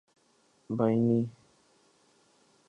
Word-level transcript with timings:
بینی 0.77 1.29